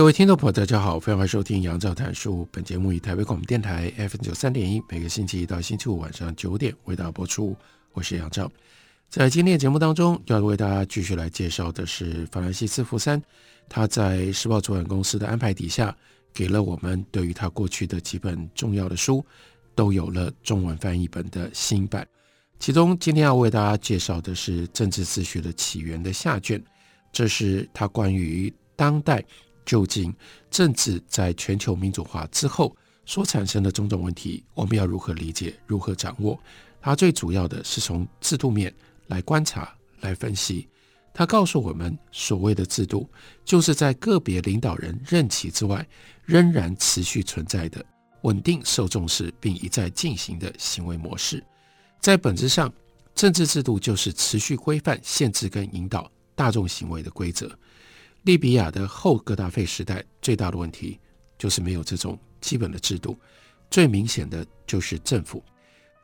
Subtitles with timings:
[0.00, 2.48] 各位听众朋友，大家好，非常欢迎收听杨照谈书。
[2.50, 7.54] 本节目以台北广播电台 FM 九三点一，每个星期一到星期五晚上九点为大家播出。
[7.92, 8.50] 我是杨照，
[9.10, 13.22] 在今天的节目当中，要为大家继续来介绍的是法兰西斯·福山。
[13.68, 15.94] 他在时报出版公司的安排底下，
[16.32, 19.22] 给了我们对于他过去的几本重要的书，
[19.74, 22.08] 都有了中文翻译本的新版。
[22.58, 26.58] 其中，今天要为大家介绍的是《政治秩序的起源》的下卷，
[27.12, 29.22] 这是他关于当代。
[29.70, 30.12] 究竟
[30.50, 32.76] 政治在全球民主化之后
[33.06, 36.36] 所产生的种种问题，我们要如何理解、如何掌握？
[36.80, 38.74] 它最主要的是从制度面
[39.06, 40.66] 来观察、来分析。
[41.14, 43.08] 它告诉我们，所谓的制度，
[43.44, 45.86] 就是在个别领导人任期之外，
[46.24, 47.84] 仍然持续存在的、
[48.22, 51.40] 稳定受重视并一再进行的行为模式。
[52.00, 52.72] 在本质上，
[53.14, 57.56] 政治制度就是持续规范、限制跟引导大众行为的规则。
[58.22, 60.98] 利比亚的后戈达费时代最大的问题
[61.38, 63.18] 就是没有这种基本的制度，
[63.70, 65.42] 最明显的就是政府。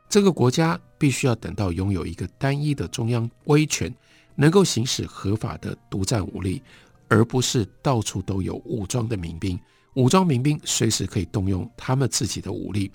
[0.09, 3.93] 这个国家必须要等到拥有一个单一的中央威权，
[4.35, 6.61] 能够行使合法的独占武力，
[7.07, 9.59] 而不是到处都有武装的民兵。
[9.95, 12.91] 武装民兵随时可以动用他们自己的武力，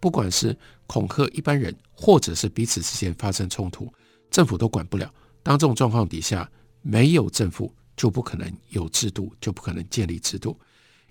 [0.00, 3.92] 不管是恐吓一般人，或者是彼此之间发生冲突，
[4.30, 5.12] 政府都管不了。
[5.42, 7.72] 当这种状况底下，没有政府。
[7.96, 10.58] 就不可能有制度，就不可能建立制度。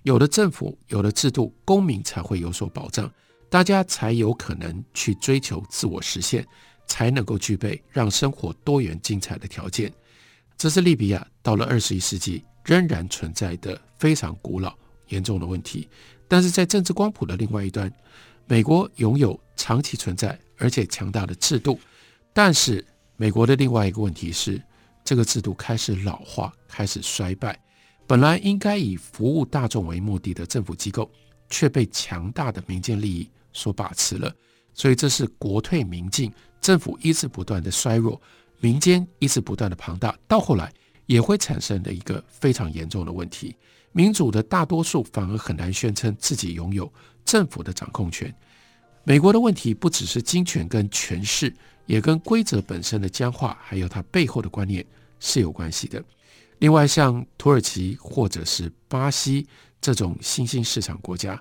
[0.02, 3.10] 有了政府，有了制度，公民才会有所保障，
[3.48, 6.46] 大家才有可能去追求自我实现，
[6.86, 9.90] 才能够具备让生活多元精彩的条件。
[10.58, 14.76] 这是利比亚到了二十一世纪仍然存在的非常古老、
[15.08, 15.88] 严重的问题。
[16.28, 17.90] 但是在政治光谱的另外一端，
[18.46, 21.80] 美国拥有长期存在而且强大的制度，
[22.34, 22.84] 但是
[23.16, 24.60] 美国的另外一个问题是。
[25.04, 27.58] 这个制度开始老化，开始衰败。
[28.06, 31.10] 本来应该以服务大众为目的的政府机构，
[31.48, 34.34] 却被强大的民间利益所把持了。
[34.72, 38.20] 所以这是国退民进，政府一直不断的衰弱，
[38.60, 40.72] 民间一直不断的庞大，到后来
[41.06, 43.54] 也会产生的一个非常严重的问题：
[43.92, 46.92] 民主的大多数反而很难宣称自己拥有
[47.24, 48.34] 政府的掌控权。
[49.04, 51.54] 美国的问题不只是金权跟权势。
[51.86, 54.82] 也跟规则本身的僵化，还有它背后的观念
[55.20, 56.02] 是有关系的。
[56.60, 59.46] 另外，像土耳其或者是巴西
[59.82, 61.38] 这种新兴市场国家，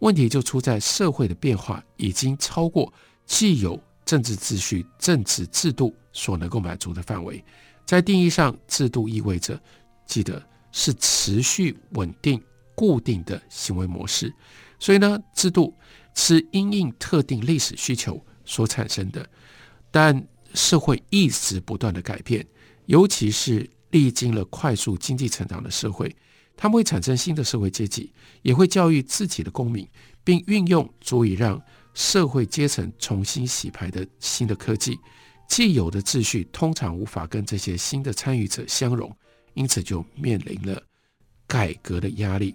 [0.00, 2.92] 问题就出在社会的变化已经超过
[3.24, 7.42] 既有政治秩序、政治制度所能够满足的范围。
[7.86, 9.58] 在定义上，制度意味着
[10.04, 12.38] 记得是持续稳定、
[12.74, 14.30] 固定的行为模式。
[14.78, 15.74] 所以呢，制度
[16.16, 19.24] 是因应特定历史需求所产生的。
[19.92, 22.44] 但社会一直不断的改变，
[22.86, 26.14] 尤其是历经了快速经济成长的社会，
[26.56, 28.12] 他们会产生新的社会阶级，
[28.42, 29.86] 也会教育自己的公民，
[30.24, 31.62] 并运用足以让
[31.94, 34.98] 社会阶层重新洗牌的新的科技。
[35.48, 39.14] 既有的秩序通常无法跟这些新的参与者相容，
[39.54, 40.82] 因此就面临了
[41.46, 42.54] 改革的压力。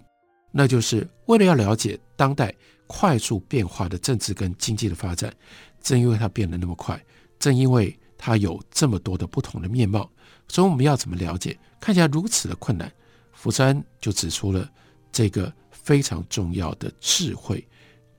[0.52, 2.54] 那就是为了要了解当代
[2.94, 5.34] 快速变化的政治跟经济的发展，
[5.80, 7.02] 正因为它变得那么快。
[7.38, 10.08] 正因为它有这么多的不同的面貌，
[10.46, 11.58] 所以我们要怎么了解？
[11.80, 12.92] 看起来如此的困难，
[13.32, 14.70] 福山就指出了
[15.10, 17.66] 这个非常重要的智慧。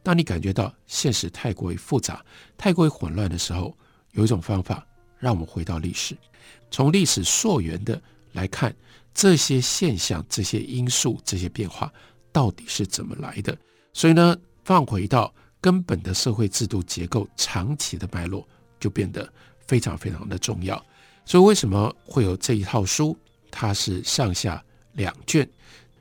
[0.01, 2.25] 当你感觉到现实太过于复杂、
[2.57, 3.77] 太过于混乱的时候，
[4.13, 4.83] 有一种方法，
[5.19, 6.17] 让我们回到历史，
[6.71, 8.75] 从历史溯源的来看
[9.13, 11.93] 这些现象、这些因素、这些变化
[12.31, 13.55] 到底是怎么来的。
[13.93, 18.48] 所以呢，放回到根本的社会制度结构长期的脉络。
[18.80, 19.31] 就变得
[19.65, 20.75] 非常非常的重要，
[21.24, 23.18] 所以为什么会有这一套书？
[23.50, 24.62] 它是上下
[24.92, 25.50] 两卷，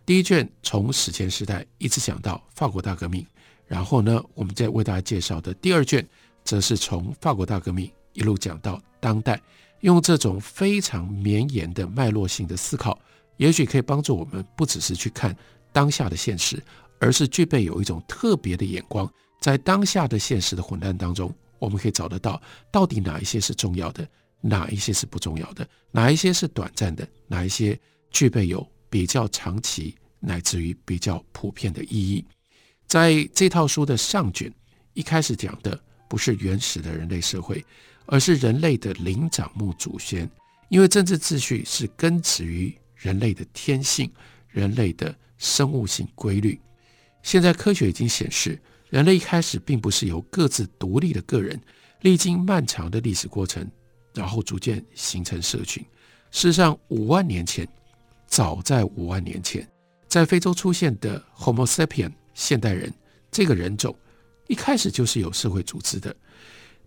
[0.04, 3.24] 第一卷从史前时代一直讲到法国大革命，
[3.68, 6.04] 然后呢，我们再为大家介绍的第二卷，
[6.42, 9.40] 则是从法国大革命一路讲到当代，
[9.82, 12.98] 用这种非常绵延的脉络性的思考，
[13.36, 15.36] 也许可以帮助我们不只是去看
[15.72, 16.60] 当下的现实，
[17.02, 21.34] 而是具备有一种特别的眼光，在当下的现实的混乱当中。
[21.58, 22.40] 我们可以找得到，
[22.70, 24.08] 到底哪一些是重要的，
[24.40, 27.76] 哪一些是不重要的，哪一些是短暂的，哪一些
[28.12, 32.24] 具备有比较长期乃至于比较普遍的意义。
[32.86, 34.52] 在这套书的上卷，
[34.94, 37.64] 一开始讲的不是原始的人类社会，
[38.06, 40.30] 而是人类的灵长目祖先。
[40.68, 44.08] 因为政治秩序是根植于人类的天性、
[44.48, 46.60] 人类的生物性规律。
[47.22, 48.58] 现在科学已经显示，
[48.90, 51.60] 人类一开始并不是由各自独立的个人，
[52.00, 53.66] 历经漫长的历史过程，
[54.14, 55.82] 然后逐渐形成社群。
[56.30, 57.66] 事实上，五万年前，
[58.26, 59.66] 早在五万年前，
[60.08, 62.92] 在非洲出现的 Homo sapien 现代人
[63.30, 63.96] 这个人种，
[64.48, 66.14] 一开始就是有社会组织的。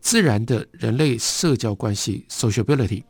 [0.02, 3.04] 自然的人类社交关系 （sociability）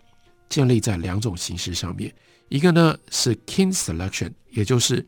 [0.47, 2.13] 建立在两种形式上面，
[2.47, 5.05] 一个呢是 kin selection，也就是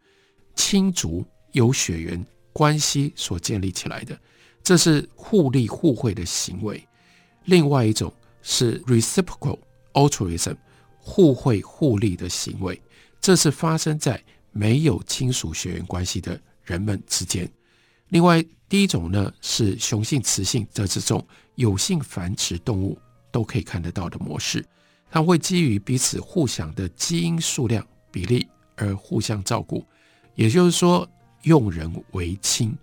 [0.56, 4.20] 亲族有血缘关系所建立起来的，
[4.64, 6.80] 这是互利互惠的行为；
[7.46, 9.60] 另外一种是 reciprocal
[9.94, 10.56] altruism，
[11.00, 12.82] 互惠互利的行为，
[13.22, 14.22] 这是发生在
[14.52, 17.50] 没有亲属血缘关系的人们之间。
[18.10, 22.98] 另外，第一种呢是雄性雌性这这种有性繁殖动物
[23.32, 24.66] 都可以看得到的模式，
[25.10, 29.86] 它会基于彼此互相的基因数量比例而互相照顾，
[30.36, 31.08] 也就是说，
[31.48, 32.78] 用人为亲，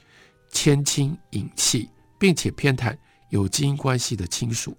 [0.51, 1.89] 谦亲引戚，
[2.19, 2.97] 并且偏袒
[3.29, 4.77] 有基因关系的亲属。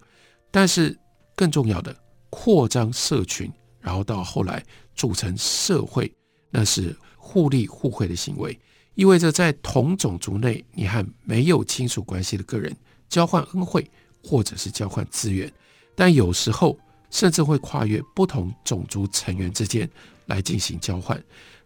[0.52, 0.98] 但是
[1.36, 1.96] 更重要的，
[2.30, 4.64] 扩张社群，然后到后来
[4.96, 6.12] 组成社会，
[6.50, 8.60] 那是互利互惠的行为。
[8.96, 12.76] 意味着在同种族内，你和没有亲属关系的个人
[13.08, 13.90] 交换恩惠，
[14.24, 15.52] 或者是交换资源，
[15.96, 16.80] 但有时候
[17.12, 19.90] 甚至会跨越不同种族成员之间
[20.28, 21.22] 来进行交换。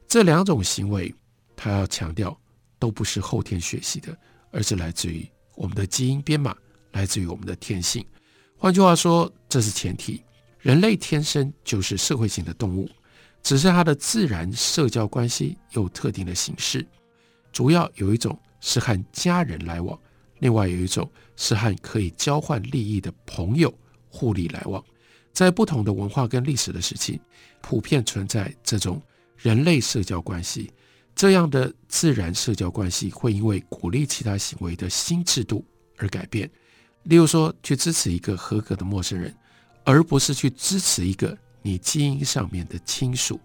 [0.07, 1.13] 这两种行为，
[1.61, 2.39] 他要强调，
[2.79, 4.17] 都不是后天学习的，
[4.49, 6.55] 而是来自于我们的基因编码，
[6.93, 8.05] 来自于我们的天性。
[8.55, 10.23] 换句话说，这是前提：
[10.59, 12.89] 人类天生就是社会性的动物，
[13.43, 16.87] 只是它的自然社交关系有特定的形式。
[17.51, 19.99] 主要有一种是和家人来往，
[20.39, 23.73] 另外有一种是和可以交换利益的朋友
[24.07, 24.81] 互利来往。
[25.33, 27.19] 在不同的文化跟历史的时期，
[27.59, 29.01] 普遍存在这种
[29.35, 30.71] 人类社交关系。
[31.19, 35.65] 这样的自然社交关系会因为鼓励其他行为的新制度
[35.97, 36.49] 而改变。
[37.03, 39.35] 例如说，去支持一个合格的陌生人，
[39.83, 43.37] 而不是去支持一个你基因上面的亲属。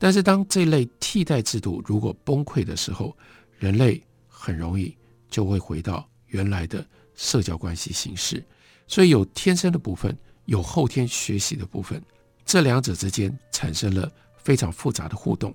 [0.00, 3.16] 但是，当这类替代制度如果崩溃的时候，
[3.56, 4.92] 人类很容易
[5.30, 6.84] 就会回到原来的
[7.14, 8.44] 社交关系形式，
[8.88, 12.02] 所以有天生的部分，有后天学习的部分，
[12.44, 15.54] 这两者之间产生了非常复杂的互动。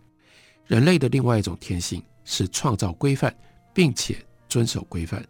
[0.67, 3.35] 人类的另外一种天性是创造规范，
[3.73, 4.17] 并且
[4.47, 5.25] 遵守规范。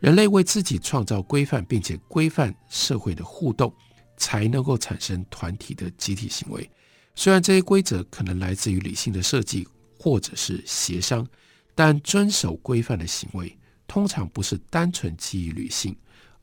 [0.00, 3.72] 人类为自己创造规范，并且规范社会的互动，
[4.16, 6.68] 才能够产生团体的集体行为。
[7.14, 9.66] 虽然这些规则可能来自于理性的设计，
[9.98, 11.26] 或者是协商。
[11.72, 13.56] 但遵守规范的行为，
[13.86, 15.96] 通常不是单纯基于理性，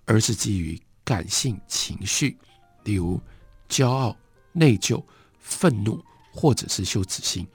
[0.05, 2.35] 而是基于感性情绪，
[2.85, 3.21] 例如
[3.69, 4.17] 骄傲、
[4.51, 5.03] 内疚、
[5.37, 7.45] 愤怒，或者是羞耻心。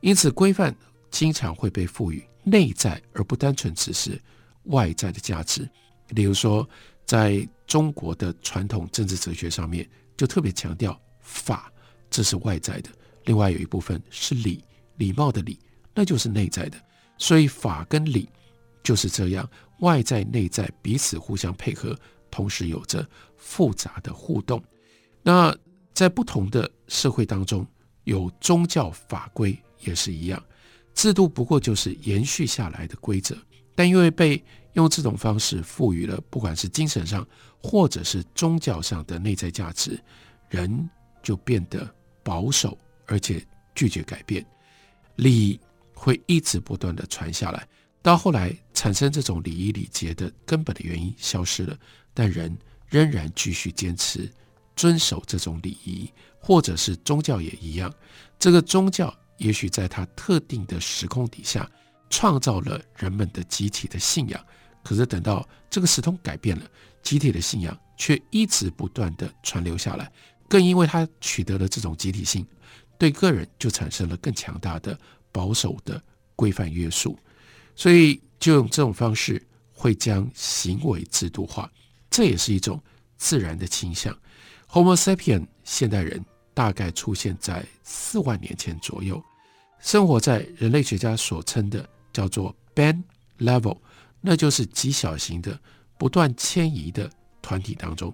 [0.00, 0.74] 因此，规范
[1.10, 4.20] 经常会被赋予内在而不单纯只是
[4.64, 5.68] 外在的价值。
[6.10, 6.68] 例如说，
[7.04, 11.72] 在中国的传统政治哲学上面，就特别强调法，
[12.08, 12.90] 这是外在的；
[13.24, 14.64] 另外有一部分是礼，
[14.96, 15.58] 礼貌的礼，
[15.94, 16.78] 那就是内在的。
[17.18, 18.28] 所以法跟礼
[18.82, 19.48] 就是这样，
[19.80, 21.98] 外在内在彼此互相配合，
[22.30, 24.62] 同时有着复杂的互动。
[25.22, 25.54] 那
[25.92, 27.66] 在不同的社会当中，
[28.04, 30.42] 有宗教法规也是一样，
[30.94, 33.36] 制度不过就是延续下来的规则，
[33.74, 34.42] 但因为被
[34.74, 37.26] 用这种方式赋予了，不管是精神上
[37.62, 39.98] 或者是宗教上的内在价值，
[40.48, 40.88] 人
[41.22, 41.88] 就变得
[42.22, 43.44] 保守，而且
[43.74, 44.44] 拒绝改变。
[45.16, 45.60] 礼。
[46.00, 47.66] 会一直不断地传下来，
[48.00, 51.76] 到后来产生这种礼仪礼节的根本的原因消失了，
[52.14, 52.56] 但人
[52.86, 54.30] 仍然继续坚持
[54.76, 56.08] 遵守这种礼仪，
[56.38, 57.92] 或者是宗教也一样。
[58.38, 61.68] 这个宗教也许在它特定的时空底下
[62.10, 64.44] 创造了人们的集体的信仰，
[64.84, 66.70] 可是等到这个时空改变了，
[67.02, 70.12] 集体的信仰却一直不断地传流下来，
[70.48, 72.46] 更因为它取得了这种集体性，
[72.98, 74.98] 对个人就产生了更强大的。
[75.30, 76.02] 保守的
[76.34, 77.16] 规范约束，
[77.76, 79.40] 所以就用这种方式
[79.72, 81.70] 会将行为制度化，
[82.10, 82.82] 这也是一种
[83.18, 84.18] 自然的倾向。
[84.68, 86.24] Homo sapien 现代人
[86.58, 89.22] 大概出现在四万年前左右，
[89.78, 93.00] 生活在人类学家所称的叫做 band
[93.38, 93.78] level，
[94.20, 95.56] 那就是极小型的
[95.96, 97.08] 不断迁移的
[97.40, 98.12] 团体当中。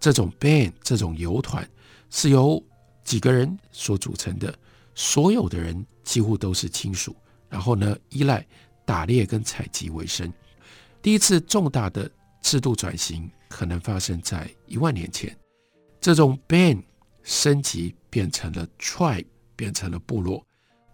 [0.00, 1.64] 这种 band 这种游团
[2.10, 2.60] 是由
[3.04, 4.52] 几个人所组成的，
[4.96, 7.14] 所有的人几乎都是亲属，
[7.48, 8.44] 然后呢，依赖
[8.84, 10.32] 打猎跟采集为生。
[11.00, 12.10] 第一次重大的
[12.42, 15.32] 制度转型可能发生在一万年前，
[16.00, 16.82] 这种 band
[17.28, 20.42] 升级变成了 tribe，变成了部落。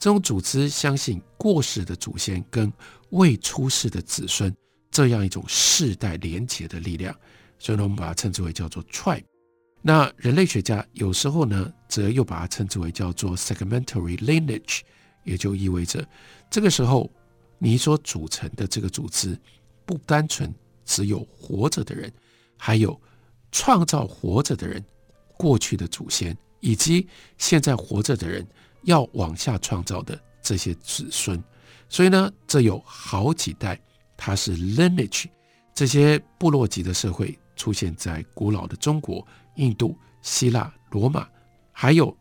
[0.01, 2.71] 这种组织相信过世的祖先跟
[3.11, 4.53] 未出世的子孙
[4.91, 7.17] 这样一种世代连结的力量，
[7.57, 9.23] 所以呢，我们把它称之为叫做 tribe。
[9.81, 14.81] 那人类学家有时候呢，则又把它称之为叫做 segmentary lineage，
[15.23, 16.05] 也就意味着
[16.51, 17.09] 这个时候
[17.59, 19.39] 你所组成的这个组织
[19.87, 20.53] 不单纯
[20.85, 22.13] 只有活着的人，
[22.59, 23.01] 还有
[23.53, 24.85] 创造活着的人
[25.37, 27.07] 过去的祖先，以及
[27.39, 28.47] 现在活着的人。
[28.87, 31.43] 要往下创造的这些子孙，
[31.89, 33.81] 所以呢，这有好几代，
[34.15, 35.25] 它是 lineage。
[35.75, 41.27] 这些部落级的社会出现在古老的中国、印度、希腊、罗马，
[41.73, 42.15] 还有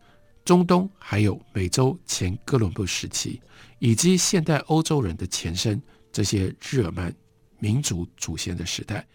[0.46, 3.42] 中东，还有美洲前哥伦布时期，
[3.80, 7.14] 以及现代欧洲人的前身这些日耳曼
[7.60, 9.06] 民族祖先的时代。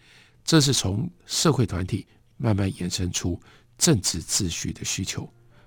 [0.45, 3.41] 这是从社会团体慢慢衍生出
[3.79, 5.27] 政治秩序的需求。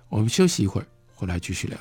[0.09, 0.85] 我们休息一会儿。
[1.15, 1.77] 回来继续聊。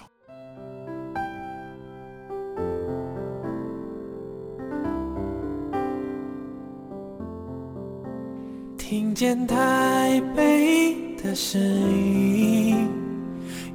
[8.77, 12.87] 听见台北的声音，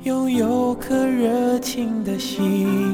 [0.04, 2.94] 拥有颗热情的心，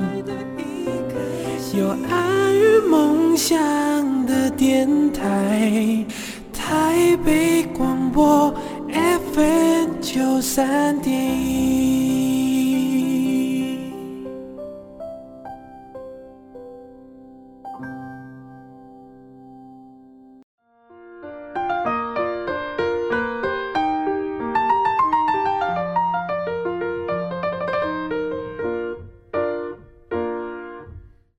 [1.75, 6.05] 有爱与梦想的电台，
[6.53, 8.55] 台北广播
[10.01, 11.91] 九三点一。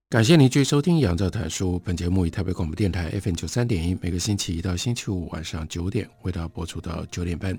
[0.08, 1.76] 感谢您继续收听《杨照谈书》。
[1.80, 7.58] 本节目以台北广播电台 FM 九三点一，每个星期一到星期五晚上九点为大家播出到九点半。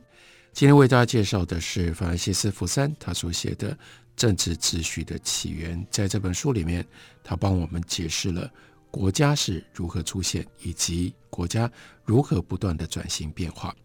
[0.54, 3.72] 今天为大家介绍的是法兰西斯·福山他所写的
[4.16, 5.76] 《政治秩序的起源》。
[5.90, 6.86] 在这本书里面，
[7.24, 8.48] 他帮我们解释了
[8.92, 11.70] 国家是如何出现，以及国家
[12.06, 13.76] 如何不断的转型变化。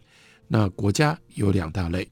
[0.47, 2.07] 那国家有两大类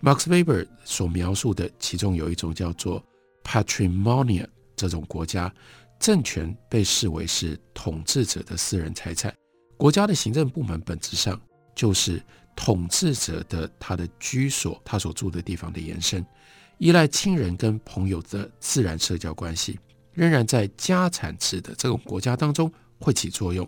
[0.00, 3.04] ，Max Weber 所描述的，其中有一种叫做
[3.44, 5.52] Patrimonia 这种国家。
[6.00, 9.34] 政权被视为是统治者的私人财产，
[9.76, 11.38] 国家的行政部门本质上
[11.74, 12.22] 就是
[12.58, 16.26] 统治者的他的居所，他所住的地方的延伸，
[16.78, 19.78] 依赖亲人跟朋友的自然社交关系，
[20.12, 23.66] 仍然在家产制的这种国家当中会起作用。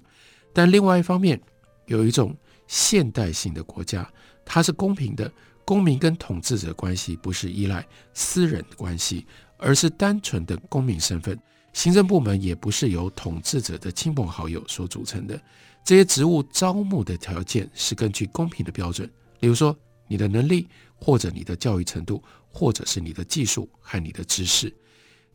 [0.53, 1.41] 但另外一方面，
[1.87, 4.07] 有一种现代性的国家，
[4.45, 5.31] 它是公平的，
[5.65, 9.25] 公民跟统治者关系不是依赖私人关系，
[9.57, 11.39] 而是单纯的公民身份。
[11.73, 15.41] 行政部门也不是由统治者的亲朋好友所组成的，
[15.85, 19.11] 这些职务招募的条件是根据公平的标准，
[19.41, 24.73] 例如说你的能力，或者你的教育程度，或者是你的技术和你的知识。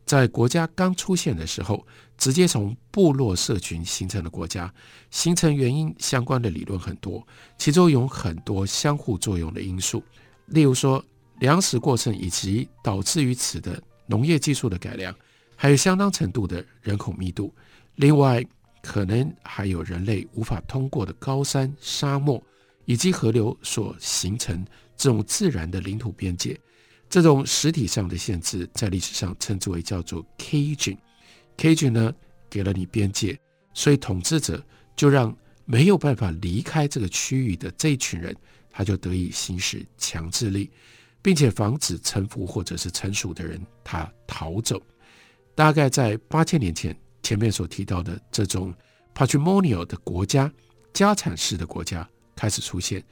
[0.06, 1.84] 在国家刚出现的时候，
[2.16, 4.72] 直接从部落社群形成的国家，
[5.10, 7.26] 形成原因相关的理论很多，
[7.58, 10.02] 其中有很多相互作用的因素，
[10.46, 11.04] 例如说
[11.40, 15.14] 粮食过剩以及导致于此的农业技术的改良。
[15.58, 17.52] 还有相当程度的人口密度，
[17.94, 18.44] 另外
[18.86, 22.40] 可能还有人类无法通过的高山、沙漠
[22.84, 24.64] 以及河流所形成
[24.96, 26.58] 这种自然的领土边界，
[27.10, 30.96] 这种实体上的限制，在历史上称之为叫做 caging。
[31.56, 32.14] caging 呢，
[32.48, 33.36] 给了你边界，
[33.74, 34.64] 所以统治者
[34.94, 38.34] 就让没有办法离开这个区域的这一群人，
[38.70, 40.70] 他就得以行使强制力，
[41.20, 44.80] 并且防止臣服或者是臣属的人他逃走。
[45.56, 48.72] 大概在八千年前，前面所提到的这种
[49.12, 50.48] patrimonial 的国家、
[50.92, 53.02] 家产式的国家开始出现。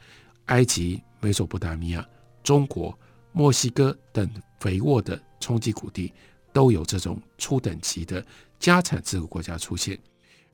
[0.44, 2.09] 埃及、美索不达米亚、
[2.44, 2.97] 中国、
[3.33, 4.30] 墨西哥等
[4.61, 6.12] 肥沃的冲积谷地
[6.52, 8.25] 都有这种初等级的
[8.61, 9.99] 家产制的国家出现。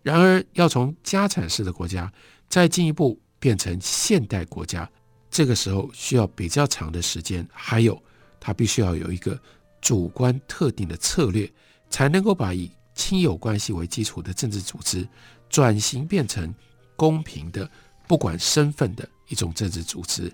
[0.02, 2.11] 然而，要从家产式的国家
[2.49, 4.90] 再进一步变成现代国家，
[5.31, 8.02] 这个时候需要比较长的时间，还有
[8.40, 9.38] 它必须要有一个
[9.83, 11.52] 主观特定的策略。
[11.90, 15.09] 才能够把以亲友关系为基础的政治组织
[15.49, 16.54] 转型变成
[16.97, 17.69] 公平的、
[18.07, 20.30] 不管身份的一种政治组织。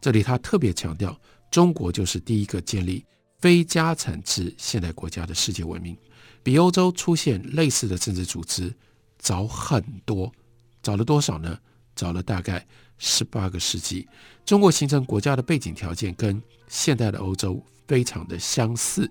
[0.00, 1.18] 这里他特别强调，
[1.50, 3.04] 中国就是第一个建立
[3.40, 5.96] 非家产制现代国家的世界文明，
[6.44, 8.72] 比欧洲出现类似的政治组织
[9.18, 10.32] 早很多。
[10.80, 11.58] 早了多少呢？
[11.96, 12.64] 早了大概
[12.98, 14.06] 十八个世纪，
[14.44, 19.10] 中国形成国家的背景条件跟现代的欧洲非常的相似，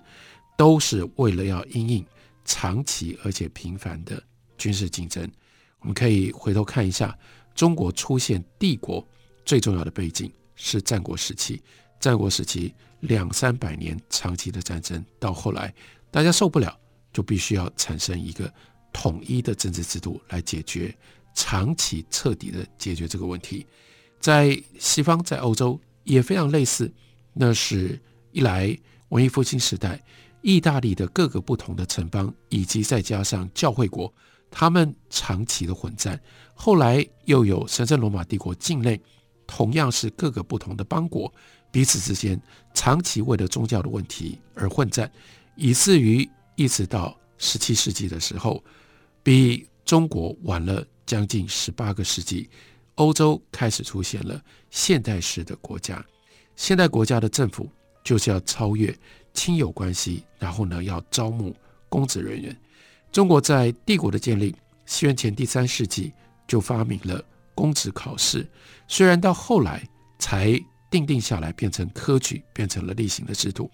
[0.56, 2.06] 都是为了要因应
[2.46, 4.22] 长期而且频繁的
[4.58, 5.30] 军事竞争。
[5.80, 7.18] 我们可以回头看一下，
[7.54, 9.06] 中国出现帝国
[9.44, 11.62] 最重要的背景是战国时期。
[12.00, 15.74] 战国时期两三百年长期的战争，到后来
[16.12, 16.80] 大家受不了，
[17.12, 18.52] 就必须要产生一个
[18.94, 20.96] 统一的政治制度来解决。
[21.34, 23.66] 长期彻底的解决这个问题，
[24.22, 26.90] 在西方，在欧洲也非常类似。
[27.34, 28.78] 那是一来
[29.10, 30.02] 文艺复兴时代，
[30.46, 34.14] 意大利的各个不同的城邦，以及再加上教会国，
[34.52, 36.22] 他们长期的混战。
[36.54, 39.02] 后来又有神圣罗马帝国境内，
[39.48, 41.34] 同样是各个不同的邦国，
[41.72, 42.40] 彼此之间
[42.76, 45.12] 长期为了宗教的问题而混战，
[45.56, 48.64] 以至于一直到十七世纪的时候，
[49.24, 50.86] 比中国晚了。
[51.08, 52.50] 将近十八个世纪，
[52.96, 56.04] 欧洲开始出现了现代式的国家。
[56.56, 57.70] 现代国家的政府
[58.04, 58.92] 就是要超越
[59.36, 61.56] 亲友关系，然后呢，要招募
[61.90, 62.56] 公职人员。
[63.12, 66.12] 中国在帝国的建立，西元前第三世纪
[66.48, 67.24] 就发明了
[67.54, 68.48] 公职考试，
[68.88, 69.88] 虽然到后来
[70.18, 73.70] 才定定下来，变成科举，变成了例行的制度。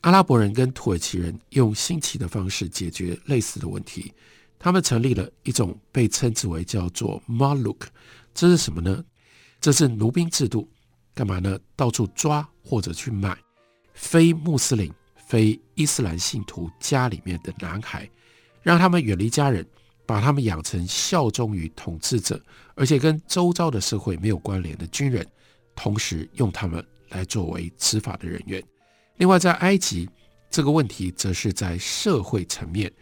[0.00, 4.12] 阿拉伯人跟土耳其人用新奇的方式解决类似的问题。
[4.58, 7.80] 他们成立了一种被称之为叫做 Mamluk，
[8.34, 9.04] 这是什么呢？
[9.60, 10.68] 这是奴兵制度，
[11.14, 11.58] 干嘛呢？
[11.76, 13.36] 到处抓或者去买
[13.94, 14.92] 非穆斯林、
[15.30, 18.10] 非伊斯兰信徒家里面的男孩，
[18.62, 19.64] 让他们远离家人，
[20.04, 22.42] 把他们养成效忠于统治者，
[22.74, 25.24] 而且跟周遭的社会没有关联的军人，
[25.76, 28.60] 同时用他们来作为执法的人员。
[29.18, 30.10] 另外，在埃及，
[30.50, 32.92] 这个问题则是在社会层面。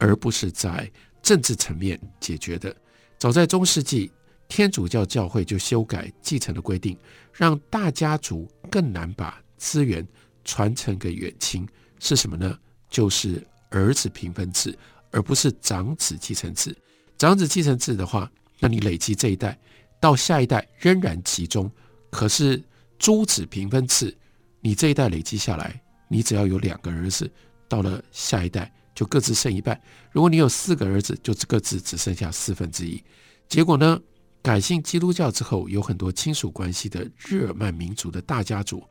[0.00, 0.90] 而不是在
[1.22, 2.74] 政治层面解决的。
[3.16, 4.10] 早在中世纪，
[4.48, 6.98] 天主教教会就修改继承的规定，
[7.32, 10.06] 让大家族更难把资源
[10.42, 11.66] 传承给远亲。
[12.04, 12.58] 是什么呢？
[12.90, 14.76] 就是儿子平分制，
[15.10, 16.76] 而不是长子继承制。
[17.16, 19.58] 长子继承制的话，那你累积这一代
[19.98, 21.70] 到下一代仍然集中。
[22.10, 22.62] 可是
[22.98, 24.14] 诸子平分制，
[24.60, 27.30] 你这一代累积下来，你只要有两个儿子，
[27.68, 28.70] 到了下一代。
[28.94, 29.76] 就各自剩一半。
[30.12, 33.02] 如果你有四个儿子，就各自只剩下四分之一。
[33.48, 34.00] 结果呢，
[34.40, 38.84] 改信基督教之后，有很多亲属关系的日耳曼民族的大家族，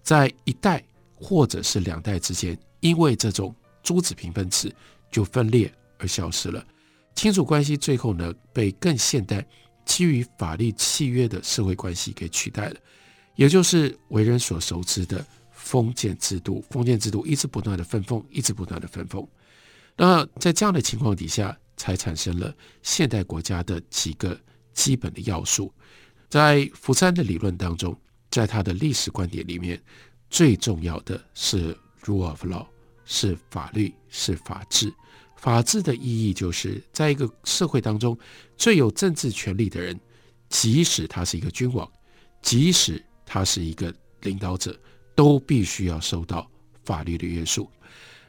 [0.00, 0.80] 在一代
[1.20, 4.72] 或者是两代之间，因为这种诸子平分制
[5.10, 6.64] 就分裂而消失了。
[7.14, 9.44] 亲属关系最后呢，被更现代、
[9.84, 12.76] 基于法律契约的社会关系给取代了，
[13.34, 16.64] 也就是为人所熟知的封建制度。
[16.70, 19.26] 封建制度一直不断的分封，一直不断的分封。
[19.96, 24.38] 那在这样的情况底下，才产生了现代国家的几个
[24.72, 25.72] 基本的要素。
[26.28, 27.98] 在福山的理论当中，
[28.30, 29.82] 在他的历史观点里面，
[30.30, 32.66] 最重要的是 rule of law，
[33.04, 34.92] 是法律，是法治。
[35.36, 38.18] 法治的意义就是在一个社会当中，
[38.56, 39.98] 最有政治权力的人，
[40.48, 41.88] 即使他是一个君王，
[42.42, 44.76] 即使他是一个领导者，
[45.14, 46.50] 都必须要受到
[46.84, 47.70] 法律的约束。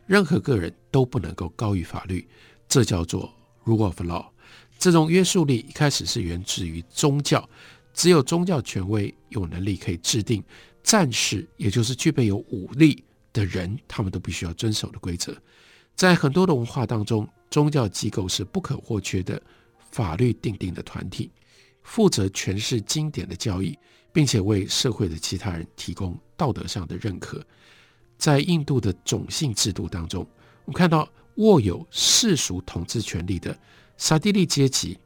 [0.05, 2.27] 任何个人都不能够高于法律，
[2.67, 3.33] 这叫做
[3.65, 4.25] rule of law。
[4.77, 7.47] 这种约束力一开始是源自于宗教，
[7.93, 10.43] 只有宗教权威有能力可以制定
[10.89, 15.37] 战士，也就是具备有武力的人，他们都必须要遵守的规则。
[15.95, 19.39] 在很多的文化当中，宗教机构是不可或缺的
[19.91, 21.29] 法律定定的团体，
[21.83, 23.77] 负责诠释经典的教义，
[24.11, 27.45] 并且为社会的其他人提供道德上的认可。
[28.17, 30.27] 在印度的种姓制度当中，
[30.65, 33.55] 我们看到握有世俗统治权力的
[33.95, 34.97] 刹帝利阶级，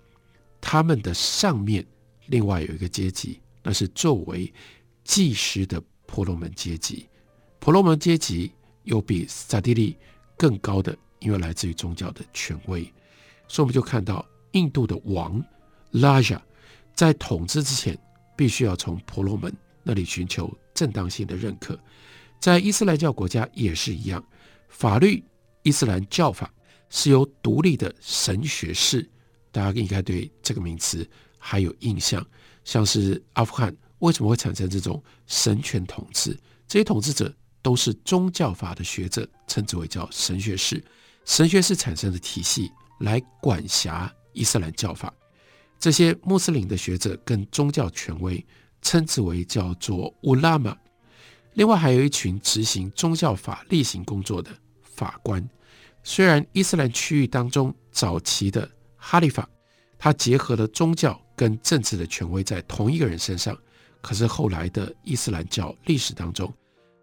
[0.62, 1.86] 他们的上面
[2.28, 4.50] 另外有一个阶级，那是作为
[5.04, 7.08] 祭师的婆罗门阶级。
[7.60, 8.52] 婆罗门阶级
[8.84, 9.98] 有比刹帝利
[10.38, 12.84] 更高的，因为来自于宗教的权威，
[13.48, 15.44] 所以我们就看到印度的王
[15.92, 16.42] 拉贾
[16.94, 17.98] 在统治之前，
[18.36, 21.80] 必须要从婆罗门那里寻求正当性的认可。
[22.40, 24.22] 在伊斯兰教国家也是一样，
[24.68, 25.24] 法律
[25.62, 26.54] 伊斯兰教法
[26.90, 29.10] 是由独立的神学士，
[29.52, 32.26] 大家应该对这个名词还有印象。
[32.66, 36.38] 像是阿富汗为什么会产生这种神权统治？
[36.68, 40.84] 这些统治者都是宗教法的学者，称之为叫神学士。
[41.24, 45.14] 神学士产生的体系来管辖伊斯兰教法，
[45.80, 48.46] 这些穆斯林的学者跟宗教权威
[48.82, 50.78] 称之为叫做乌拉玛。
[51.54, 55.48] 另外还有一群执行宗教法例行工作的法官。
[56.04, 59.48] 虽然伊斯兰区域当中早期的哈里法，
[59.98, 63.58] 它结合了宗教跟政治的权威在同一个人身上。
[64.04, 66.54] 可是后来的伊斯兰教历史当中，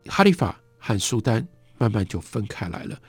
[0.04, 1.44] 哈利法和苏丹
[1.78, 3.00] 慢慢就分开来了。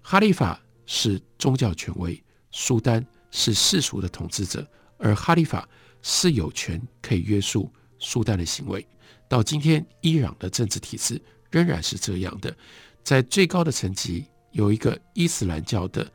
[0.00, 4.64] 哈利法是宗教权威，苏丹是世俗的统治者，
[4.98, 5.68] 而哈利法
[6.00, 8.86] 是有权可以约束苏丹的行为。
[9.28, 12.56] 到今天，伊朗的政治体制仍然是这样的，
[13.02, 16.08] 在最高的层级有一个伊斯兰教的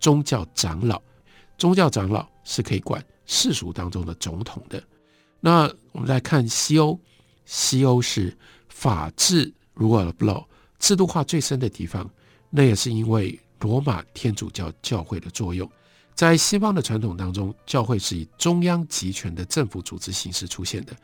[0.00, 1.00] 宗教长老，
[1.56, 4.82] 宗教长老是可以管世俗当中的总统的。
[5.40, 6.98] 那我们来看西欧，
[7.46, 8.36] 西欧是
[8.68, 10.44] 法治 rule of law
[10.78, 12.08] 制度化最深的地方，
[12.50, 15.70] 那也是因为罗马天主教教会的作用。
[16.14, 20.94] 在西方的传统当中，教会是以中央集权的政府组织形式出现的。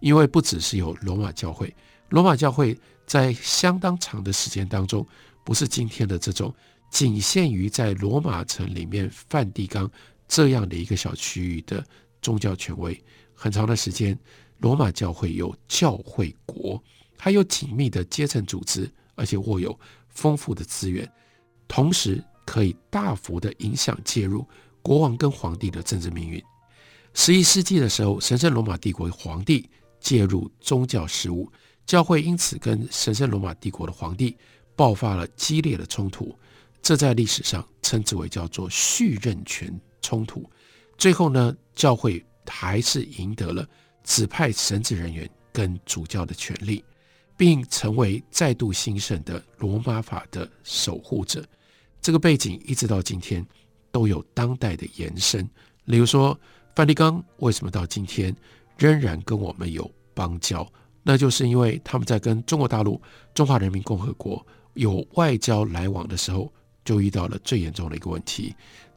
[0.00, 1.74] 因为不只是有罗马教会，
[2.10, 5.06] 罗马教会在相当长的时间当中，
[5.42, 6.54] 不是今天的这种
[6.90, 9.90] 仅限于在罗马城里面梵蒂冈
[10.28, 11.82] 这样的一个小区域的
[12.20, 13.02] 宗教权威。
[13.36, 14.18] 很长的时间，
[14.58, 16.82] 罗马教会有教会国，
[17.16, 21.08] 还有紧密的阶层组织，而且握有丰富的资源，
[21.68, 24.44] 同时可以大幅的影响介入
[24.82, 26.42] 国王跟皇帝的政治命运。
[27.14, 29.68] 十一世纪的时候，神圣罗马帝国皇帝。
[29.98, 31.50] 介入宗教事务，
[31.84, 34.36] 教会因此跟神圣罗马帝国的皇帝
[34.76, 36.32] 爆发了激烈的冲突，
[36.80, 40.48] 这在历史上称之为叫做续任权冲突。
[40.96, 43.66] 最后呢，教会还是赢得了
[44.04, 46.84] 指派神职人员跟主教的权利，
[47.36, 51.44] 并成为再度兴盛的罗马法的守护者。
[52.00, 53.44] 这个背景一直到今天
[53.90, 55.48] 都有当代的延伸，
[55.86, 56.38] 例如说
[56.74, 58.34] 梵蒂冈为什么到今天
[58.78, 60.66] 仍然跟我们有邦交，
[61.02, 63.00] 那就是因为他们在跟中国大陆、
[63.34, 66.52] 中华人民共和国有外交来往的时候，
[66.84, 68.54] 就遇到了最严重的一个问题：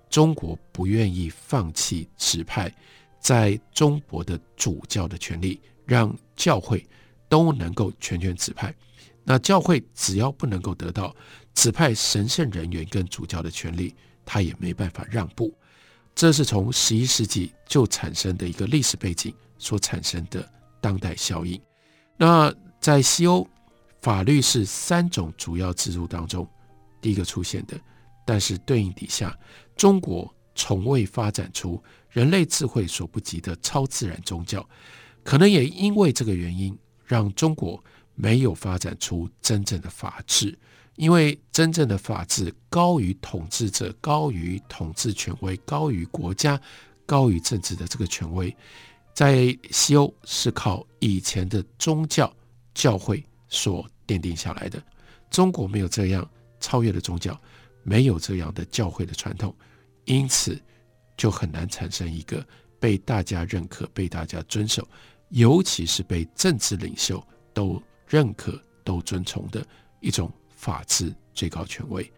[0.10, 2.72] 中国不愿意放弃指派
[3.20, 6.86] 在中国的主教的权利，让教会
[7.28, 8.74] 都能够全权指派。
[9.24, 11.16] 那教会只要不能够得到
[11.54, 13.94] 指派神圣人员跟主教的权利，
[14.26, 15.54] 他也没办法让步。
[16.16, 19.34] 这是从十一世纪就产生的一个历史背景。
[19.62, 21.62] 所产生的当代效应。
[22.16, 23.46] 那在西欧，
[24.02, 26.48] 法律是三种主要制度当中
[27.02, 27.78] 第一个出现的，
[28.26, 29.38] 但是对应底下，
[29.76, 31.84] 中国从未发展出
[32.20, 34.68] 人类智慧所不及的超自然宗教。
[35.24, 37.82] 可能也因为这个原因，让中国
[38.14, 40.58] 没有发展出真正的法治。
[40.96, 46.60] 因为真正的法治高于统治者，高于统治权威，高于国家，
[47.06, 48.54] 高于政治的这个权威。
[49.14, 52.34] 在西欧是靠以前的宗教
[52.74, 54.84] 教会所奠定下来的，
[55.32, 56.30] 中国没有这样
[56.60, 57.40] 超越的宗教，
[57.84, 59.56] 没有这样的教会的传统，
[60.04, 60.62] 因此
[61.20, 62.44] 就很难产生一个
[62.80, 64.88] 被大家认可、被大家遵守，
[65.32, 67.22] 尤其是被政治领袖
[67.54, 69.62] 都认可、都遵从的
[70.00, 72.10] 一种法治最高权威。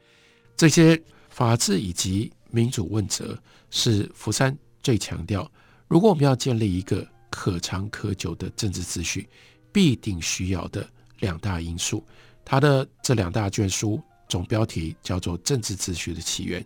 [0.55, 3.35] 这些法治以及民主问责
[3.71, 5.51] 是福山最强调。
[5.87, 9.27] 如果我们要建立一个可长可久的政治秩序，
[9.71, 10.87] 必定需要的
[11.21, 12.05] 两大因素，
[12.45, 16.61] 它的这两大卷书总标题叫做《政治秩序的起源》，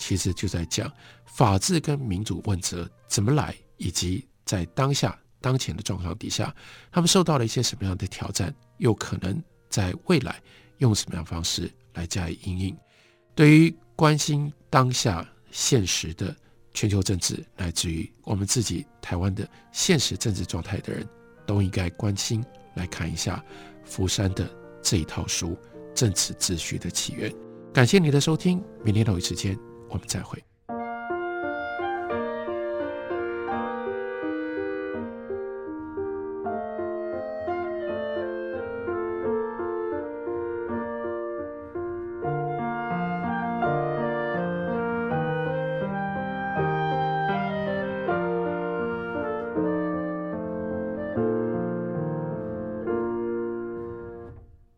[0.00, 0.90] 其实就在讲
[1.26, 6.52] 法治跟民主问责怎么来，以及在当下当前的状况底下，
[6.90, 10.40] 他们受到了一些什么样的挑战，又可能在未来
[10.78, 12.76] 用什么样方式来加以应应。
[13.34, 16.34] 对于关心当下现实的。
[16.72, 21.04] 全球政治，乃至于我们自己台湾的现实政治状态的人，
[21.44, 23.44] 都应该关心来看一下
[23.84, 24.48] 福山的
[24.80, 25.48] 这一套书
[25.96, 27.28] 《政治秩序的起源》。
[27.74, 29.58] 感谢你的收听，明天同一时间
[29.90, 30.42] 我们再会。